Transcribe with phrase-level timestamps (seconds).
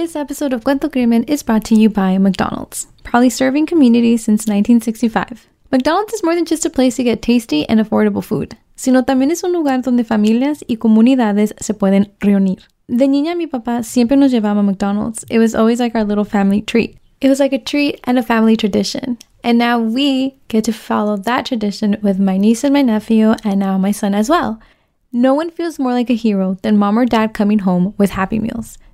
[0.00, 4.46] This episode of Cuento Crimen is brought to you by McDonald's, proudly serving communities since
[4.46, 5.46] 1965.
[5.70, 9.30] McDonald's is more than just a place to get tasty and affordable food, sino también
[9.30, 12.62] es un lugar donde familias y comunidades se pueden reunir.
[12.88, 15.26] De niña, mi papá siempre nos llevaba a McDonald's.
[15.28, 16.96] It was always like our little family treat.
[17.20, 19.18] It was like a treat and a family tradition.
[19.44, 23.60] And now we get to follow that tradition with my niece and my nephew, and
[23.60, 24.60] now my son as well.
[25.12, 28.38] No one feels more like a hero than mom or dad coming home with Happy
[28.38, 28.78] Meals.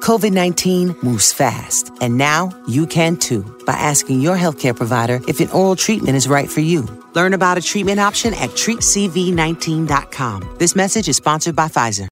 [0.00, 5.40] COVID 19 moves fast, and now you can too by asking your healthcare provider if
[5.40, 6.86] an oral treatment is right for you.
[7.14, 10.56] Learn about a treatment option at treatcv19.com.
[10.58, 12.08] This message is sponsored by Pfizer.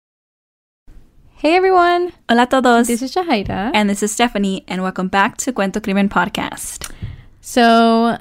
[1.36, 2.89] Hey everyone, Hola a todos.
[2.89, 3.70] this is Shahira.
[3.72, 6.92] and this is Stephanie, and welcome back to Cuento Crimen Podcast.
[7.41, 8.19] So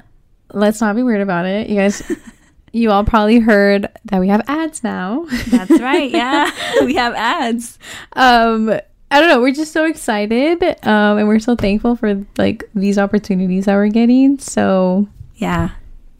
[0.54, 1.68] let's not be weird about it.
[1.68, 2.02] You guys,
[2.72, 5.26] you all probably heard that we have ads now.
[5.48, 6.10] That's right.
[6.10, 6.50] Yeah,
[6.84, 7.78] we have ads.
[8.14, 9.40] um, I don't know.
[9.40, 13.88] We're just so excited, um, and we're so thankful for like these opportunities that we're
[13.88, 14.38] getting.
[14.38, 15.70] So, Yeah,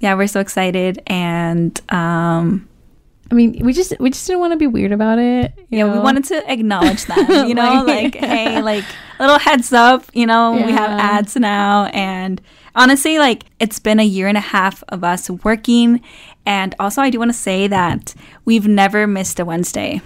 [0.01, 2.67] yeah, we're so excited, and um,
[3.31, 5.53] I mean, we just we just didn't want to be weird about it.
[5.69, 7.27] you yeah, we wanted to acknowledge them.
[7.49, 8.85] You know, Like- like, hey, like
[9.19, 10.05] a little heads up.
[10.15, 12.41] You know, we have ads now, and
[12.75, 16.01] honestly, like it's been a year and a half of us working,
[16.47, 18.15] and also I do want to say that
[18.47, 20.01] we've never missed a Wednesday.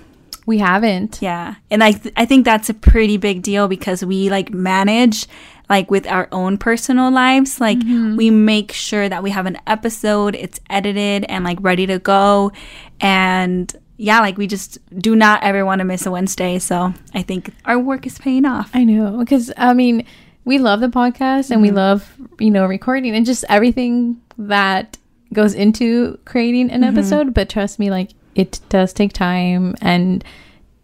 [0.47, 1.21] We haven't.
[1.21, 1.57] Yeah.
[1.71, 5.27] And I th- I think that's a pretty big deal because we like manage
[5.69, 7.61] like with our own personal lives.
[7.61, 8.17] Like mm-hmm.
[8.17, 12.53] we make sure that we have an episode, it's edited and like ready to go.
[13.01, 16.59] And yeah, like we just do not ever want to miss a Wednesday.
[16.59, 18.71] So I think our work is paying off.
[18.75, 20.07] I know because I mean,
[20.45, 21.77] we love the podcast and we mm-hmm.
[21.77, 24.99] love you know recording and just everything that
[25.33, 26.99] goes into creating an mm-hmm.
[26.99, 27.33] episode.
[27.33, 30.25] But trust me, like it does take time and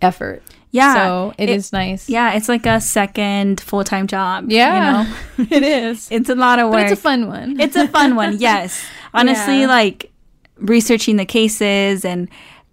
[0.03, 0.43] effort.
[0.71, 0.95] Yeah.
[0.95, 2.09] so it It- is nice.
[2.11, 4.51] Yeah, it's like a second full time job.
[4.53, 5.05] Yeah.
[5.39, 5.47] You know?
[5.57, 6.09] it is.
[6.11, 6.75] it's a lot of work.
[6.75, 7.59] but it's a fun one.
[7.61, 8.85] It's a fun one, yes.
[9.15, 9.67] Honestly, Yeah.
[9.69, 10.11] like
[10.59, 12.29] researching the cases and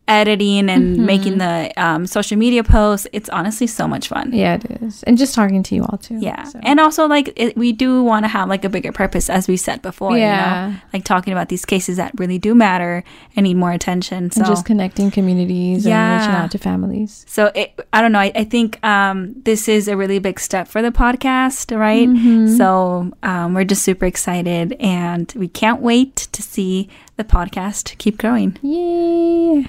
[0.07, 1.05] editing and Mm-hmm.
[1.05, 4.31] making the um, social media posts, it's honestly so much fun.
[4.33, 6.17] yeah, it is, and just talking to you all too.
[6.21, 6.43] Yeah.
[6.43, 6.59] so.
[6.63, 9.57] And also, like, it, we do want to have like a bigger purpose, as we
[9.57, 10.17] said before.
[10.17, 10.67] Yeah.
[10.67, 10.79] You know?
[10.93, 13.03] Like talking about these cases that really do matter
[13.35, 14.29] and need more attention.
[14.31, 16.43] So, and just connecting communities and reaching Yeah.
[16.43, 17.25] out to families.
[17.27, 18.19] so it, I don't know.
[18.19, 22.07] I, I think um, this is a really big step for the podcast, right?
[22.07, 22.55] Mm-hmm.
[22.57, 28.17] So um, we're just super excited and we can't wait to see the podcast keep
[28.17, 28.57] growing.
[28.61, 29.67] Yay!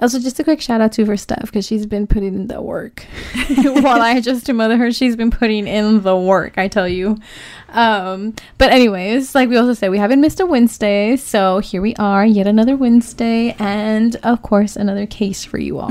[0.00, 2.60] Also, just a quick shout out to her Steph because she's been putting in the
[2.60, 3.06] work.
[3.64, 6.58] While I just to mother her, she's been putting in the work.
[6.58, 7.18] I tell you.
[7.70, 11.94] Um, but anyways, like we also said, we haven't missed a Wednesday, so here we
[11.96, 15.90] are, yet another Wednesday, and of course another case for you all.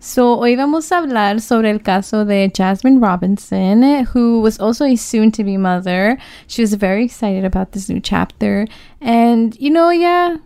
[0.00, 4.96] So hoy vamos a hablar sobre el caso de Jasmine Robinson, who was also a
[4.96, 6.18] soon-to-be mother.
[6.48, 8.66] She was very excited about this new chapter,
[9.00, 10.38] and you know, yeah,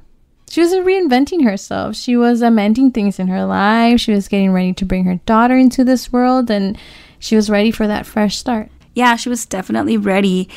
[0.57, 1.97] she was reinventing herself.
[1.97, 4.01] She was amending things in her life.
[4.01, 6.79] She was getting ready to bring her daughter into this world, and
[7.19, 8.71] she was ready for that fresh start.
[8.95, 10.49] Yeah, she was definitely ready.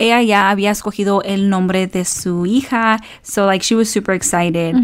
[0.00, 4.74] Ella ya había escogido el nombre de su hija, so like she was super excited,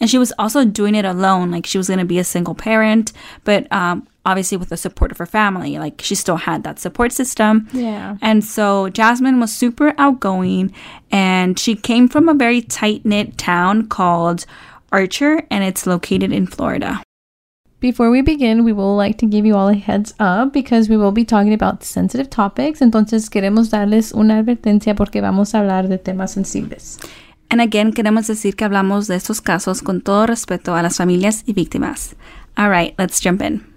[0.00, 1.50] and she was also doing it alone.
[1.50, 3.12] Like she was gonna be a single parent,
[3.44, 5.78] but um, obviously with the support of her family.
[5.78, 7.68] Like she still had that support system.
[7.72, 8.16] Yeah.
[8.20, 10.74] And so Jasmine was super outgoing,
[11.10, 14.44] and she came from a very tight knit town called
[14.92, 17.00] Archer, and it's located in Florida.
[17.78, 20.96] Before we begin, we will like to give you all a heads up because we
[20.96, 22.80] will be talking about sensitive topics.
[22.80, 26.98] Entonces queremos darles una advertencia porque vamos a hablar de temas sensibles.
[27.50, 31.44] And again, queremos decir que hablamos de estos casos con todo respeto a las familias
[31.46, 32.16] y víctimas.
[32.56, 33.75] All right, let's jump in.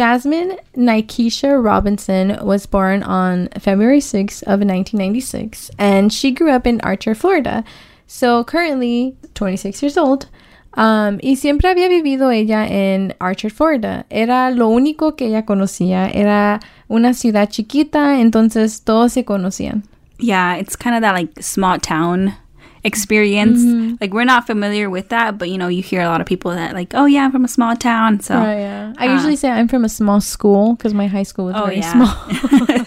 [0.00, 6.80] Jasmine Nikesha Robinson was born on February 6th of 1996 and she grew up in
[6.80, 7.64] Archer, Florida.
[8.06, 10.30] So currently 26 years old.
[10.72, 14.06] Um, y siempre había vivido ella en Archer, Florida.
[14.10, 16.10] Era lo único que ella conocía.
[16.14, 19.82] Era una ciudad chiquita, entonces todos se conocían.
[20.18, 22.36] Yeah, it's kind of that like small town
[22.84, 23.60] experience.
[23.60, 23.96] Mm-hmm.
[24.00, 26.50] Like we're not familiar with that, but you know, you hear a lot of people
[26.52, 28.20] that like, oh yeah, I'm from a small town.
[28.20, 28.92] So yeah.
[28.98, 31.64] I uh, usually say I'm from a small school because my high school was Oh,
[31.66, 31.92] very yeah.
[31.92, 32.86] small.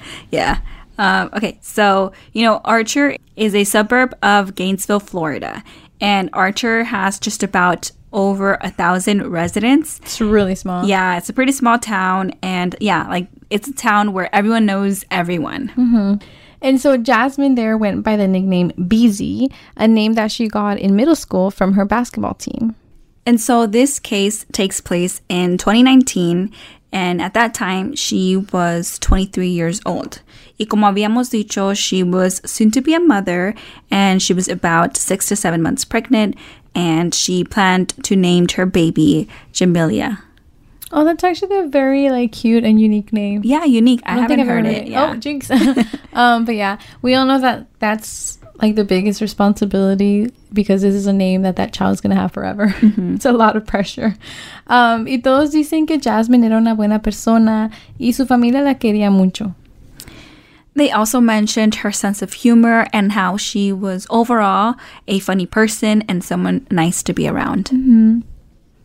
[0.30, 0.60] yeah.
[0.98, 5.64] Um, okay, so you know, Archer is a suburb of Gainesville, Florida,
[6.00, 9.98] and Archer has just about over a thousand residents.
[10.00, 10.86] it's really small.
[10.86, 15.04] Yeah, it's a pretty small town, and yeah, like it's a town where everyone knows
[15.10, 15.68] everyone.
[15.68, 16.14] Mm-hmm.
[16.62, 20.94] And so Jasmine there went by the nickname BZ, a name that she got in
[20.94, 22.76] middle school from her basketball team.
[23.26, 26.52] And so this case takes place in 2019,
[26.92, 30.22] and at that time she was 23 years old.
[30.58, 33.54] Y como habíamos dicho, she was soon to be a mother,
[33.90, 36.36] and she was about six to seven months pregnant,
[36.74, 40.18] and she planned to name her baby Jamilia.
[40.92, 43.40] Oh, that's actually a very like cute and unique name.
[43.44, 44.02] Yeah, unique.
[44.04, 44.88] I, I don't haven't think I've heard ever it.
[44.88, 45.10] Yeah.
[45.10, 45.50] Oh, jinx.
[46.12, 51.06] um, but yeah, we all know that that's like the biggest responsibility because this is
[51.06, 52.74] a name that that child's gonna have forever.
[52.82, 54.14] it's a lot of pressure.
[54.66, 59.10] Um, y todos dicen que Jasmine era una buena persona y su familia la quería
[59.10, 59.54] mucho.
[60.74, 64.74] They also mentioned her sense of humor and how she was overall
[65.06, 68.24] a funny person and someone nice to be around.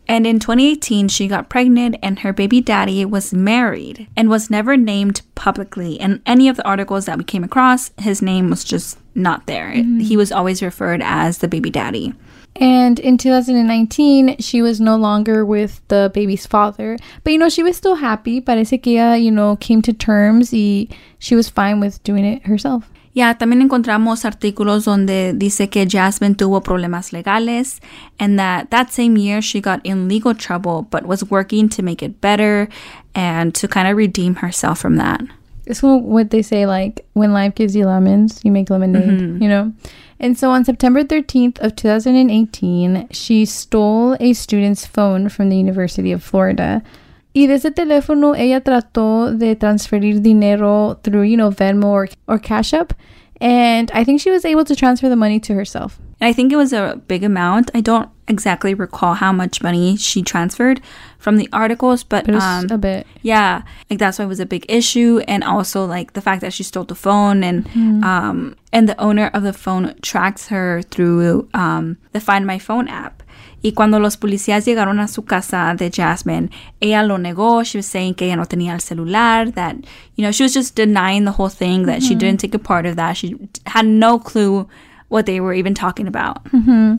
[0.08, 4.76] And in 2018, she got pregnant and her baby daddy was married and was never
[4.76, 5.94] named publicly.
[5.96, 9.70] In any of the articles that we came across, his name was just not there.
[9.72, 10.00] Mm-hmm.
[10.00, 12.14] He was always referred as the baby daddy.
[12.56, 16.96] And in 2019, she was no longer with the baby's father.
[17.22, 18.40] But, you know, she was still happy.
[18.40, 20.88] Parece que ella, you know, came to terms y
[21.18, 22.90] she was fine with doing it herself.
[23.14, 27.80] Ya, también encontramos artículos donde dice que Jasmine tuvo problemas legales
[28.18, 32.02] and that that same year she got in legal trouble but was working to make
[32.02, 32.68] it better
[33.14, 35.22] and to kind of redeem herself from that.
[35.66, 39.42] It's what they say, like, when life gives you lemons, you make lemonade, mm-hmm.
[39.42, 39.72] you know?
[40.18, 46.10] And so on September 13th of 2018, she stole a student's phone from the University
[46.10, 46.82] of Florida.
[47.34, 52.38] Y de ese teléfono, ella trató de transferir dinero through, you know, Venmo or, or
[52.38, 52.92] Cash App.
[53.40, 56.00] And I think she was able to transfer the money to herself.
[56.20, 57.70] I think it was a big amount.
[57.72, 60.80] I don't exactly recall how much money she transferred
[61.20, 63.06] from the articles, but, But um, a bit.
[63.22, 66.52] yeah, like that's why it was a big issue, and also like the fact that
[66.52, 67.64] she stole the phone, and
[68.04, 72.88] um, and the owner of the phone tracks her through um, the Find My Phone
[72.88, 73.22] app.
[73.62, 76.50] Y cuando los policías llegaron a su casa de Jasmine,
[76.80, 77.64] ella lo negó.
[77.64, 79.76] She was saying que ella no tenía el celular, that,
[80.16, 82.18] you know, she was just denying the whole thing, that she mm-hmm.
[82.18, 83.16] didn't take a part of that.
[83.16, 84.68] She had no clue
[85.08, 86.44] what they were even talking about.
[86.44, 86.96] Mm-hmm.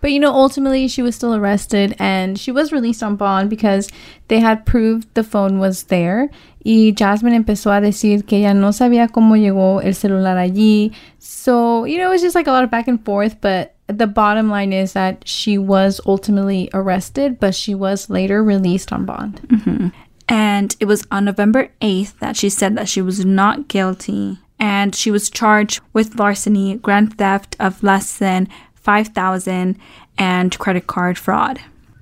[0.00, 3.88] But you know, ultimately, she was still arrested and she was released on bond because
[4.28, 6.30] they had proved the phone was there.
[6.64, 10.92] Y Jasmine empezó a decir que ella no sabía cómo llegó el celular allí.
[11.18, 13.40] So, you know, it was just like a lot of back and forth.
[13.40, 18.92] But the bottom line is that she was ultimately arrested, but she was later released
[18.92, 19.40] on bond.
[19.46, 19.88] Mm-hmm.
[20.28, 24.94] And it was on November 8th that she said that she was not guilty and
[24.94, 29.78] she was charged with larceny, grand theft of less than 5000
[30.18, 31.60] and credit card fraud.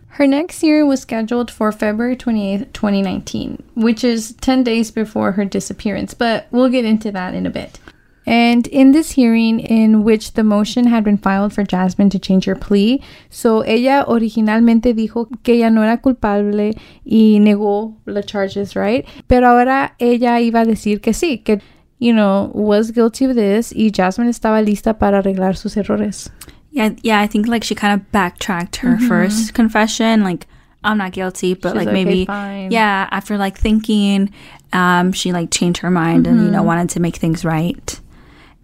[0.09, 5.45] Her next hearing was scheduled for February 28th, 2019, which is 10 days before her
[5.45, 7.81] disappearance, but we'll get into that in a bit.
[8.27, 12.47] And in this hearing, in which the motion had been filed for Jasmine to change
[12.47, 16.73] her plea, so ella originalmente dijo que ella no era culpable
[17.05, 19.07] y negó the charges, right?
[19.29, 21.61] Pero ahora ella iba a decir que sí, que,
[21.99, 26.31] you know, was guilty of this y Jasmine estaba lista para arreglar sus errores.
[26.73, 30.47] Yeah, yeah, I think like she kind of backtracked her first confession like
[30.83, 34.31] I'm not guilty, but She's like "Okay, maybe fine." yeah, after like thinking
[34.73, 38.01] um she like changed her mind and you know wanted to make things right.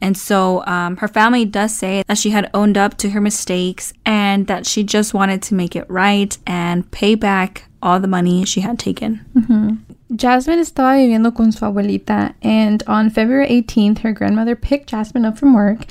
[0.00, 3.92] And so um, her family does say that she had owned up to her mistakes
[4.06, 8.44] and that she just wanted to make it right and pay back all the money
[8.44, 9.20] she had taken.
[10.16, 15.38] Jasmine estaba viviendo con su abuelita, and on February 18th, her grandmother picked Jasmine up
[15.38, 15.84] from work.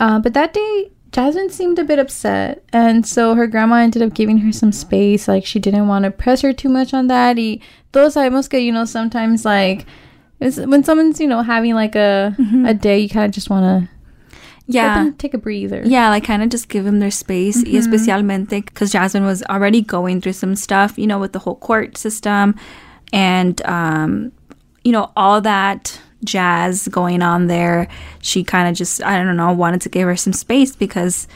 [0.00, 4.14] Uh, but that day, Jasmine seemed a bit upset, and so her grandma ended up
[4.14, 5.28] giving her some space.
[5.28, 7.36] Like, she didn't want to press her too much on that.
[7.36, 7.60] Y
[7.92, 9.86] todos sabemos que, you know, sometimes, like,
[10.40, 12.34] it's, when someone's, you know, having like a,
[12.66, 13.88] a day, you kind of just want to
[14.66, 15.10] Yeah.
[15.18, 15.82] take a breather.
[15.84, 19.80] Yeah, like kind of just give them their space, y especialmente because Jasmine was already
[19.80, 22.54] going through some stuff, you know, with the whole court system.
[23.12, 24.32] and um,
[24.84, 27.86] you know all that jazz going on there.
[28.20, 31.28] She kind of just I don't know wanted to give her some space because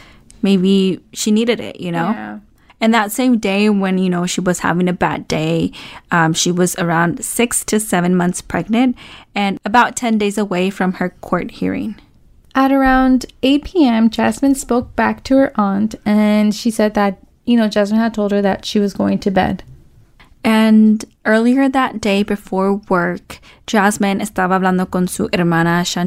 [0.42, 2.11] maybe she needed it, you know.
[2.11, 2.38] Yeah.
[2.80, 5.72] And that same day, when you know she was having a bad day,
[6.10, 8.96] um, she was around six to seven months pregnant
[9.34, 11.96] and about ten days away from her court hearing.
[12.54, 17.56] At around 8 p.m., Jasmine spoke back to her aunt and she said that, you
[17.56, 19.62] know, Jasmine had told her that she was going to bed.
[20.42, 26.06] And earlier that day before work, Jasmine estaba hablando con su hermana Shan.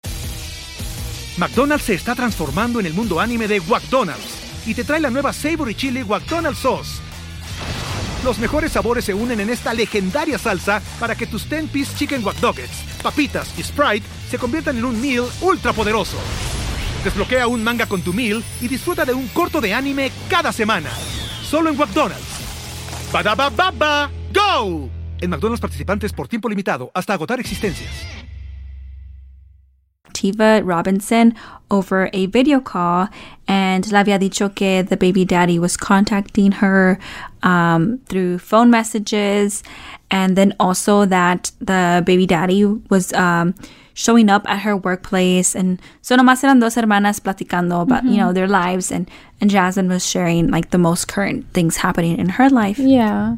[1.37, 5.33] McDonald's se está transformando en el mundo anime de McDonald's y te trae la nueva
[5.33, 7.01] Savory Chili McDonald's Sauce.
[8.23, 12.37] Los mejores sabores se unen en esta legendaria salsa para que tus 10-piece chicken wack
[13.01, 16.17] papitas y Sprite se conviertan en un meal ultra poderoso.
[17.03, 20.89] Desbloquea un manga con tu meal y disfruta de un corto de anime cada semana.
[21.43, 22.23] Solo en McDonald's.
[23.11, 24.89] Badaba baba, go!
[25.19, 27.91] En McDonald's participantes por tiempo limitado hasta agotar existencias.
[30.23, 31.35] Tiva Robinson
[31.69, 33.09] over a video call,
[33.47, 36.97] and le había dicho que the baby daddy was contacting her
[37.41, 39.63] um, through phone messages,
[40.09, 43.53] and then also that the baby daddy was um,
[43.93, 45.55] showing up at her workplace.
[45.55, 49.09] And so nomás eran dos hermanas platicando about, you know, their lives, and,
[49.41, 52.79] and Jasmine was sharing like the most current things happening in her life.
[52.79, 53.35] Yeah.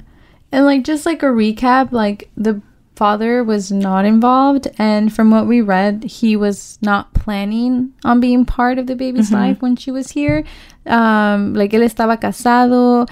[0.52, 2.62] And like just like a recap, like the
[2.96, 8.46] father was not involved and from what we read, he was not planning on being
[8.46, 10.44] part of the baby's life when she was here.
[10.86, 13.08] Um like él estaba casado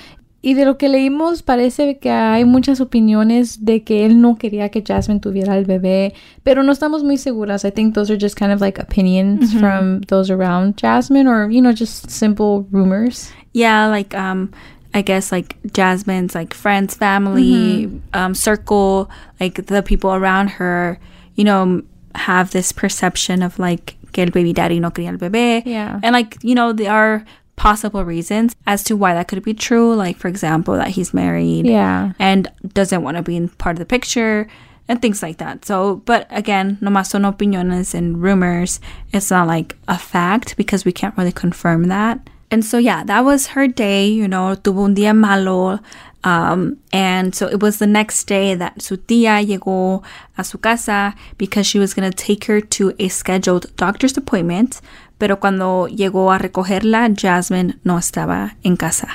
[0.45, 4.69] y de lo que leímos parece que hay muchas opiniones de que él no quería
[4.69, 6.13] que Jasmine tuviera el bebé,
[6.43, 7.63] pero no estamos muy seguras.
[7.63, 11.61] I think those are just kind of like opinions from those around Jasmine or you
[11.61, 13.31] know just simple rumors.
[13.53, 14.49] yeah like um
[14.93, 19.09] i guess like jasmine's like friends family um circle
[19.39, 20.99] like the people around her
[21.35, 21.81] you know
[22.15, 25.99] have this perception of like que el baby daddy no quería el bebé Yeah.
[26.03, 29.93] and like you know there are possible reasons as to why that could be true
[29.95, 32.13] like for example that he's married Yeah.
[32.19, 34.47] and doesn't want to be in part of the picture
[34.89, 35.63] and things like that.
[35.63, 38.81] So, but again, nomás son opiniones and rumors.
[39.13, 42.19] It's not like a fact because we can't really confirm that.
[42.53, 45.79] And so, yeah, that was her day, you know, tuvo un día malo.
[46.23, 50.03] Um, and so it was the next day that su tía llegó
[50.37, 54.81] a su casa because she was going to take her to a scheduled doctor's appointment.
[55.17, 59.09] Pero cuando llegó a recogerla, Jasmine no estaba en casa.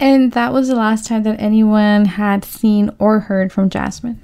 [0.00, 4.20] And that was the last time that anyone had seen or heard from Jasmine.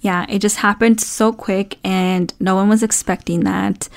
[0.00, 3.90] Yeah, it just happened so quick and no one was expecting that.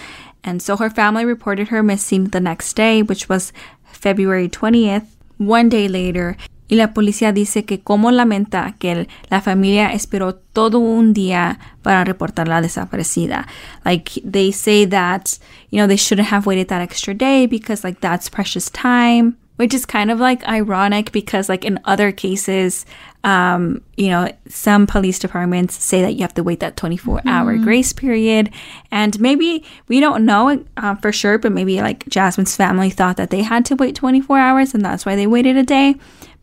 [0.45, 3.51] And so her family reported her missing the next day, which was
[3.83, 5.07] February 20th.
[5.37, 6.37] One day later,
[6.69, 12.05] y la policía dice que como lamenta que la familia esperó todo un día para
[12.05, 13.47] reportarla desaparecida.
[13.83, 15.37] Like they say that,
[15.69, 19.73] you know, they shouldn't have waited that extra day because like that's precious time which
[19.73, 22.85] is kind of like ironic because like in other cases
[23.23, 27.57] um you know some police departments say that you have to wait that 24 hour
[27.57, 28.51] grace period.
[28.91, 33.29] And maybe we don't know uh, for sure but maybe like jasmine's family thought that
[33.29, 35.95] they had to wait 24 hours and that's why they waited a day.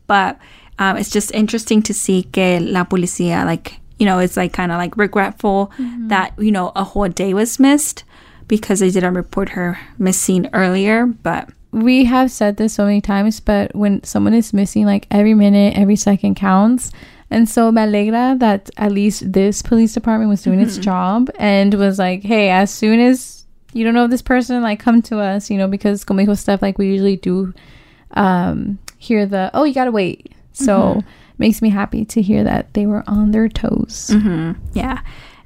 [0.06, 0.38] But
[0.78, 4.72] um, it's just interesting to see que la policía like you know it's like kind
[4.72, 5.70] of like regretful
[6.08, 8.04] that you know a whole day was missed
[8.48, 11.06] because they didn't report her missing earlier.
[11.06, 15.34] But we have said this so many times, but when someone is missing, like every
[15.34, 16.92] minute, every second counts.
[17.30, 20.82] And so me alegra that at least this police department was doing its mm-hmm.
[20.82, 25.00] job and was like, hey, as soon as you don't know this person, like come
[25.02, 27.54] to us, you know, because como dijo Steph like we usually do
[28.10, 30.30] um hear the oh you gotta wait.
[30.52, 31.08] So mm-hmm.
[31.38, 34.10] makes me happy to hear that they were on their toes.
[34.12, 34.52] Mm-hmm.
[34.74, 35.00] Yeah.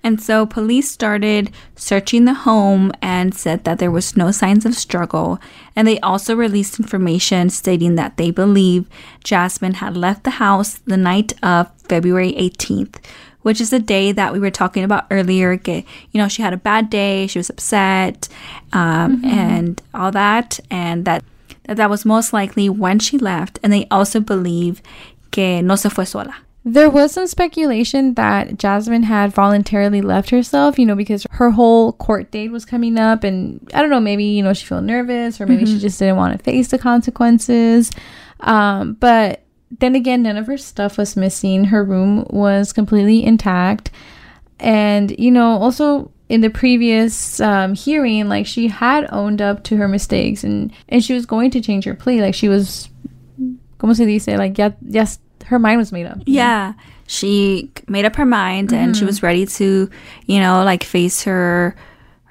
[0.07, 4.77] And so police started searching the home and said that there was no signs of
[4.77, 5.41] struggle.
[5.75, 8.89] And they also released information stating that they believe
[9.25, 13.03] Jasmine had left the house the night of February 18th,
[13.43, 15.57] which is the day that we were talking about earlier.
[15.57, 18.29] que, You know, she had a bad day, she was upset,
[18.73, 20.61] um, and all that.
[20.71, 21.25] And that,
[21.65, 23.59] that that was most likely when she left.
[23.61, 24.83] And they also believe
[25.33, 26.46] que no se fue sola.
[26.68, 31.92] There was some speculation that Jasmine had voluntarily left herself, you know, because her whole
[31.92, 33.23] court date was coming up.
[33.23, 36.16] And I don't know, maybe, you know, she felt nervous or maybe she just didn't
[36.16, 37.92] want to face the consequences.
[38.40, 39.44] Um, but
[39.78, 41.66] then again, none of her stuff was missing.
[41.66, 43.92] Her room was completely intact.
[44.58, 49.76] And, you know, also in the previous um, hearing, like she had owned up to
[49.76, 52.20] her mistakes and, and she was going to change her plea.
[52.20, 52.88] Like she was,
[53.78, 55.06] como se dice, like, ya, ya,
[55.47, 56.19] her mind was made up.
[56.26, 56.75] Yeah.
[57.07, 59.88] she made up her mind and she was ready to,
[60.26, 61.76] you know, like face her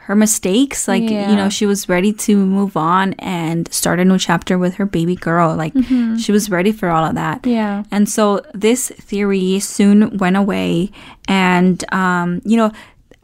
[0.05, 0.88] her mistakes.
[0.88, 4.75] Like, you know, she was ready to move on and start a new chapter with
[4.75, 5.55] her baby girl.
[5.55, 5.74] Like,
[6.19, 7.45] she was ready for all of that.
[7.48, 7.84] Yeah.
[7.89, 10.91] And so this theory soon went away.
[11.27, 12.72] And, um, you know,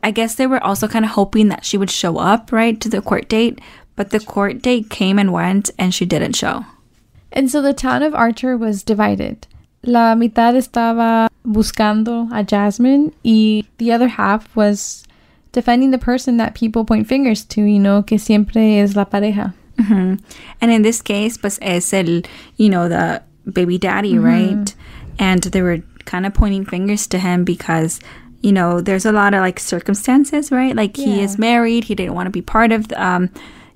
[0.01, 2.89] I guess they were also kind of hoping that she would show up, right, to
[2.89, 3.60] the court date.
[3.95, 6.65] But the court date came and went and she didn't show.
[7.31, 9.45] And so the town of Archer was divided.
[9.83, 15.03] La mitad estaba buscando a Jasmine y the other half was
[15.51, 19.53] defending the person that people point fingers to, you know, que siempre es la pareja.
[19.77, 20.15] hmm
[20.61, 22.21] And in this case, pues es el,
[22.57, 24.75] you know, the baby daddy, right?
[25.17, 28.00] And they were kind of pointing fingers to him because,
[28.41, 30.75] you know, there's a lot of like circumstances, right?
[30.75, 33.29] Like he is married, he didn't want to be part of, um,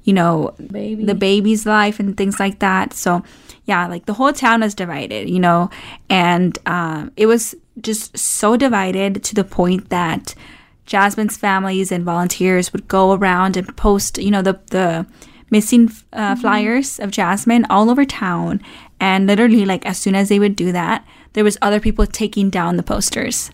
[0.05, 1.03] you know, Baby.
[1.03, 2.93] the baby's life and things like that.
[2.93, 3.24] So,
[3.65, 5.69] yeah, like the whole town is divided, you know,
[6.09, 10.33] and um, it was just so divided to the point that
[10.85, 15.05] Jasmine's families and volunteers would go around and post, you know, the the
[15.50, 18.62] missing uh, flyers of Jasmine all over town.
[19.00, 22.50] And literally, like as soon as they would do that, there was other people taking
[22.50, 23.51] down the posters.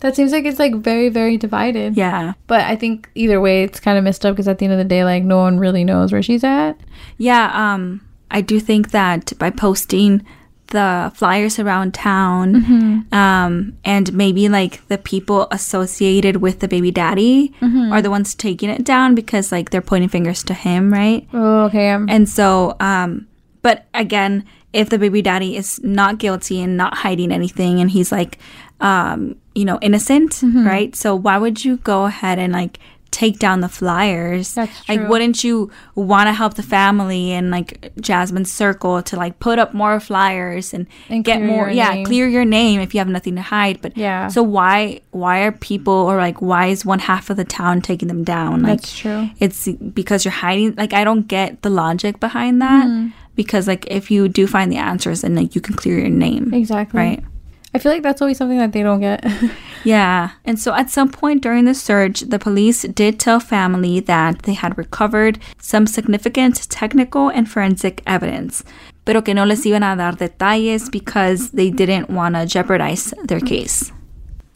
[0.00, 1.96] That seems like it's like very, very divided.
[1.96, 4.72] Yeah, But I think either way, it's kind of messed up because at the end
[4.72, 6.76] of the day, like no one really knows where she's at.
[7.18, 7.50] yeah.
[7.54, 10.24] Um, I do think that by posting
[10.68, 17.52] the flyers around town, um, and maybe like the people associated with the baby daddy
[17.60, 21.26] are the ones taking it down because like they're pointing fingers to him, right?
[21.32, 21.90] Oh, okay.
[21.90, 23.26] Um, And so, um,
[23.62, 28.12] but again, if the baby daddy is not guilty and not hiding anything and he's
[28.12, 28.38] like,
[28.80, 30.66] um, you know, innocent, Mm-hmm.
[30.66, 30.96] right?
[30.96, 32.78] So why would you go ahead and like
[33.10, 34.54] take down the flyers?
[34.54, 39.40] That's Like, wouldn't you want to help the family and like Jasmine's circle to like
[39.40, 42.06] put up more flyers and, And get more, yeah, name.
[42.06, 43.82] clear your name if you have nothing to hide.
[43.82, 44.28] But Yeah.
[44.28, 48.06] so why, why are people or like, why is one half of the town taking
[48.08, 48.62] them down?
[48.62, 49.28] Like, That's true.
[49.40, 53.08] it's because you're hiding like i don't get the logic behind that Mm-hmm.
[53.34, 56.54] because like if you do find the answers then like you can clear your name
[56.54, 56.98] Exactly.
[57.00, 57.24] right
[57.72, 59.24] I feel like that's always something that they don't get.
[59.84, 64.42] yeah and so at some point during the search the police did tell family that
[64.42, 68.62] they had recovered some significant technical and forensic evidence
[69.04, 73.40] pero que no les iban a dar detalles because they didn't want to jeopardize their
[73.40, 73.92] case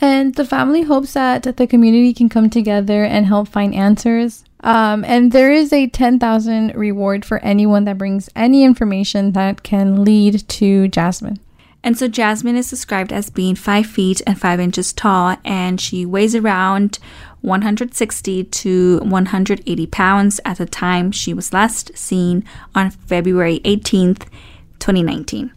[0.00, 4.44] And the family hopes that the community can come together and help find answers.
[4.61, 10.05] Um, and there is a 10,000 reward for anyone that brings any information that can
[10.05, 11.38] lead to Jasmine.
[11.85, 16.07] And so Jasmine is described as being five feet and five inches tall, and she
[16.07, 16.99] weighs around
[17.42, 22.42] 160 to 180 pounds at the time she was last seen
[22.75, 24.23] on February 18th,
[24.79, 25.53] 2019.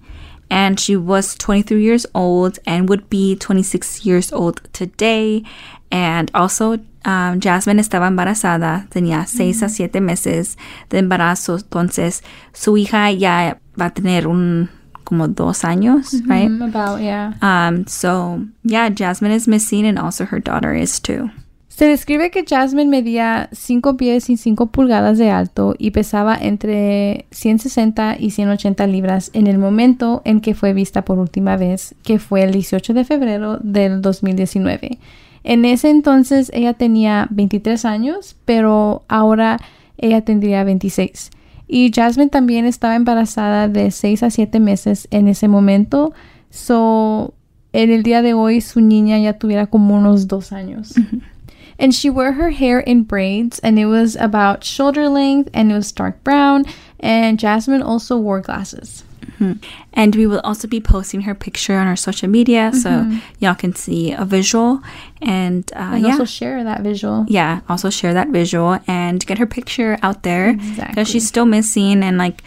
[0.49, 5.43] And she was 23 years old and would be 26 years old today.
[5.89, 10.57] And also, um, Jasmine estaba embarazada, tenía 6 a 7 meses
[10.89, 14.69] de embarazo, entonces su hija ya va a tener un
[15.07, 16.49] como dos años, right?
[16.49, 17.33] Mm, about, yeah.
[17.41, 21.29] Um, so yeah, Jasmine is missing, and also her daughter is too.
[21.69, 27.27] Se describe que Jasmine medía 5 pies y 5 pulgadas de alto y pesaba entre
[27.31, 32.19] 160 y 180 libras en el momento en que fue vista por última vez, que
[32.19, 34.97] fue el 18 de febrero del 2019.
[35.43, 39.59] En ese entonces ella tenía 23 años, pero ahora
[39.97, 41.29] ella tendría 26.
[41.67, 46.13] Y Jasmine también estaba embarazada de 6 a 7 meses en ese momento.
[46.49, 47.33] So,
[47.73, 50.93] en el día de hoy su niña ya tuviera como unos 2 años.
[51.79, 55.75] And she wore her hair in braids, and it was about shoulder length, and it
[55.75, 56.65] was dark brown.
[56.99, 59.03] And Jasmine also wore glasses.
[59.93, 63.73] And we will also be posting her picture on our social media, so y'all can
[63.75, 64.81] see a visual
[65.21, 66.11] and, uh, And yeah.
[66.11, 67.25] also share that visual.
[67.27, 71.05] yeah, also share that visual and get her picture out there because Exactly.
[71.05, 72.43] she's still missing and like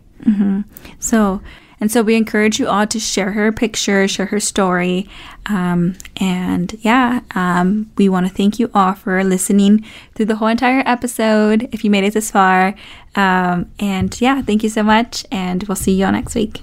[0.98, 1.40] So,
[1.82, 5.08] And so we encourage you all to share her picture, share her story.
[5.46, 10.46] Um, and yeah, um, we want to thank you all for listening through the whole
[10.46, 12.76] entire episode if you made it this far.
[13.16, 15.26] Um, and yeah, thank you so much.
[15.32, 16.62] And we'll see you all next week.